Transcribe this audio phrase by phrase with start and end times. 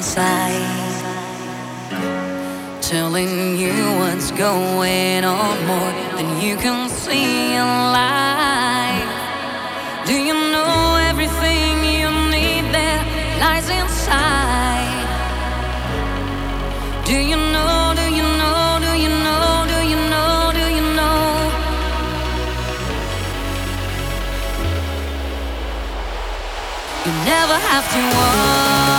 [0.00, 0.64] inside,
[2.80, 9.12] telling you what's going on more than you can see in life.
[10.06, 13.02] Do you know everything you need there
[13.42, 15.04] lies inside?
[17.04, 17.92] Do you know?
[18.00, 18.78] Do you know?
[18.86, 19.66] Do you know?
[19.72, 20.50] Do you know?
[20.58, 21.20] Do you know?
[27.04, 28.89] You never have to walk.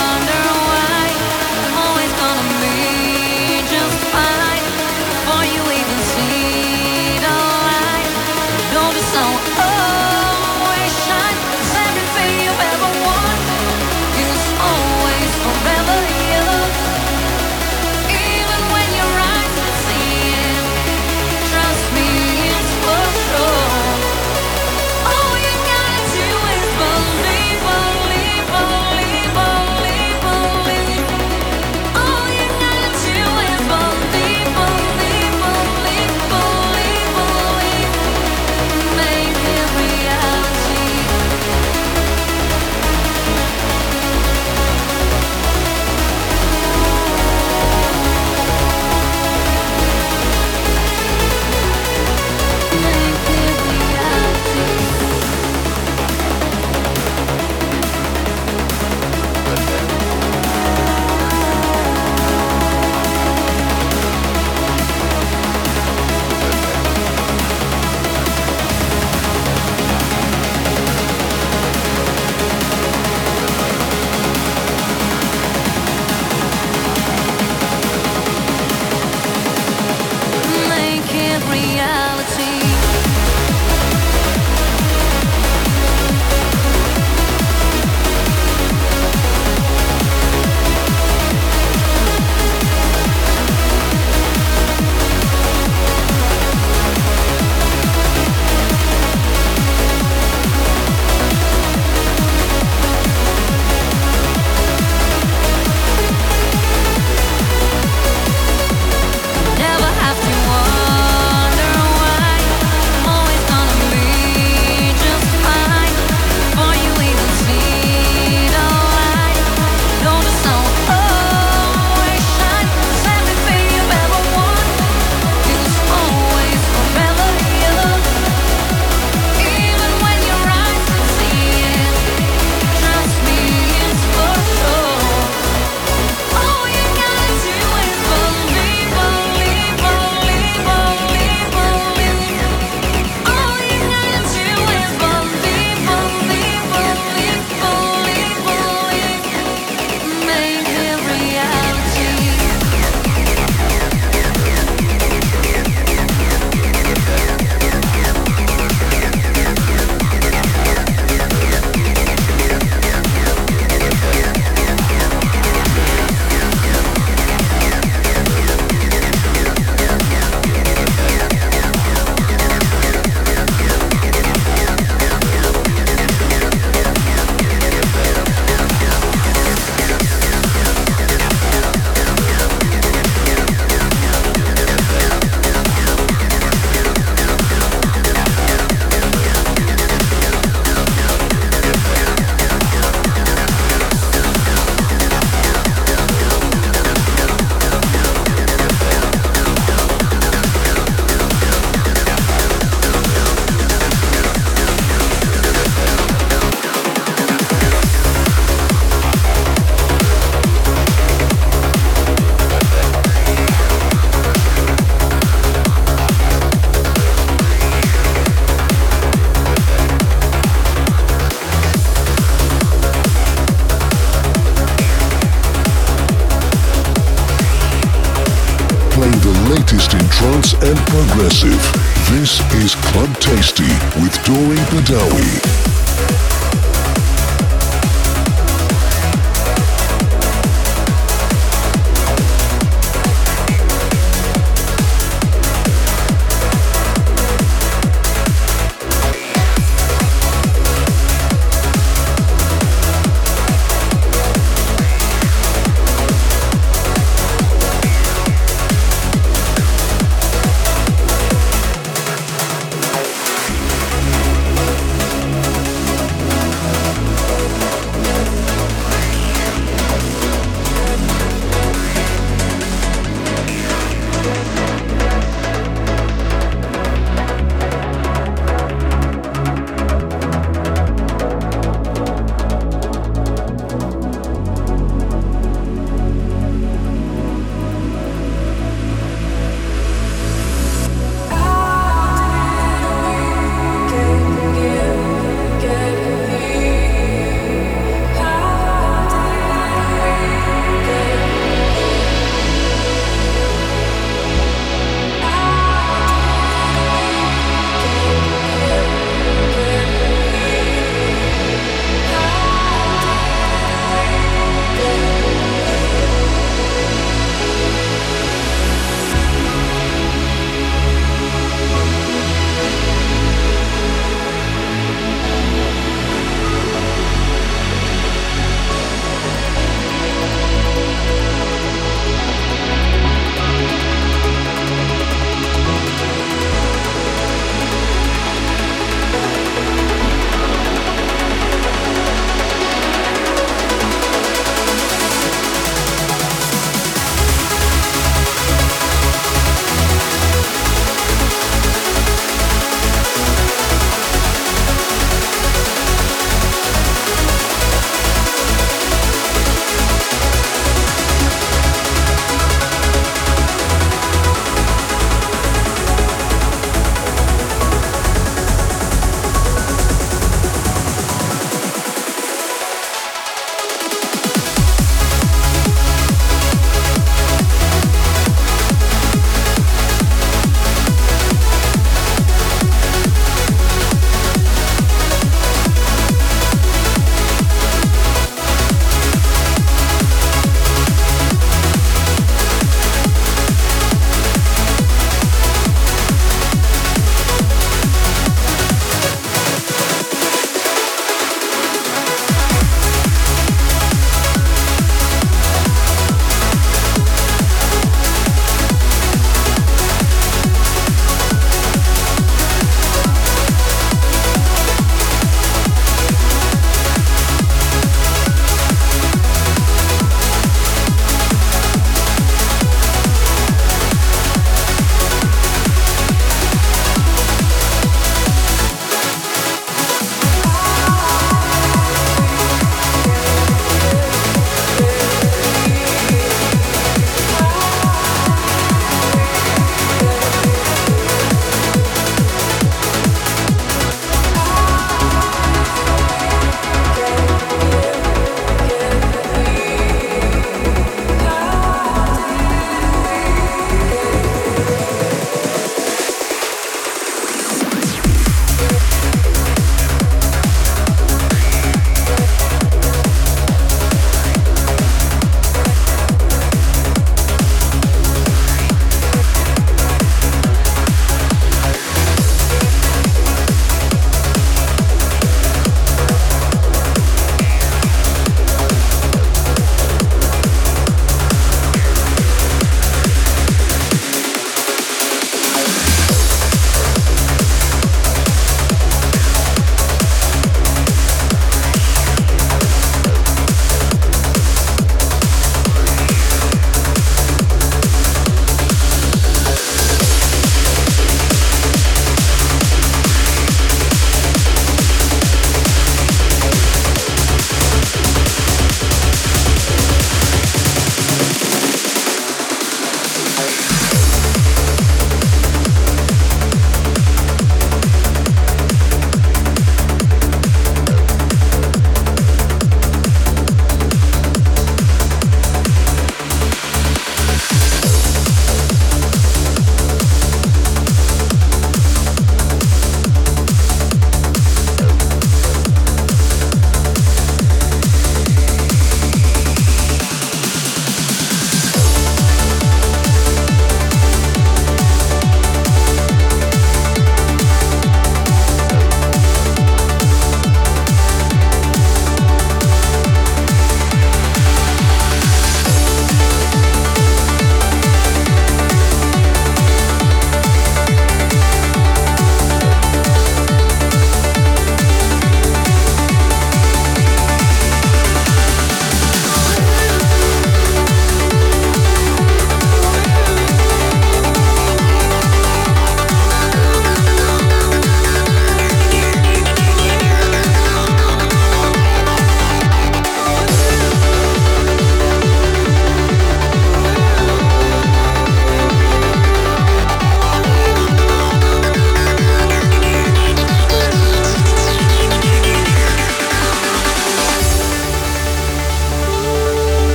[233.22, 233.62] Tasty
[234.02, 235.51] with Dori Badawi.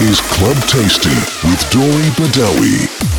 [0.00, 1.14] Is Club Tasty
[1.46, 3.13] with Dori Badawi.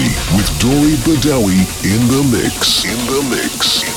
[0.00, 1.60] With Dori Badawi.
[1.84, 2.84] In the mix.
[2.84, 3.93] In the mix.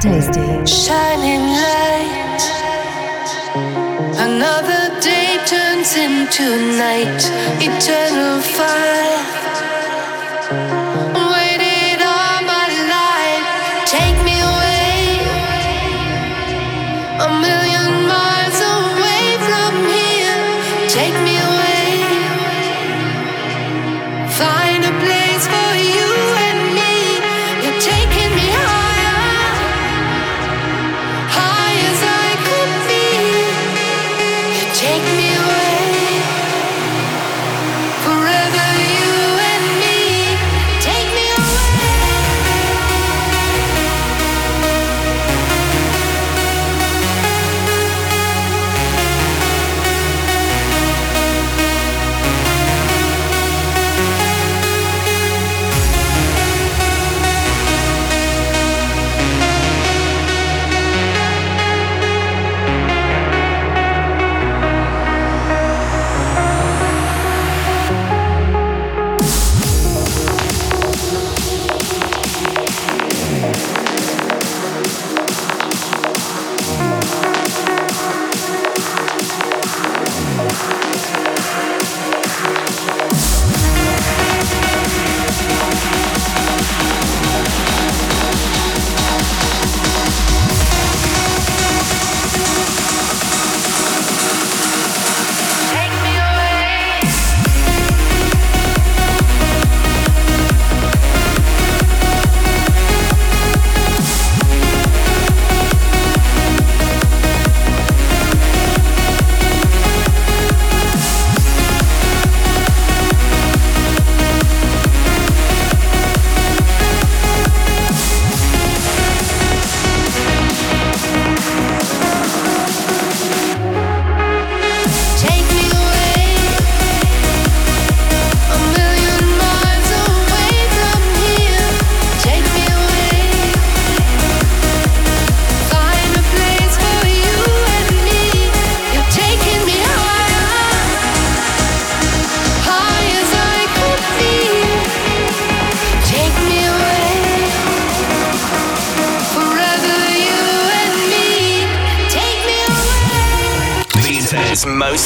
[0.00, 0.64] Tasty.
[0.64, 2.42] Shining light.
[4.16, 7.27] Another day turns into night.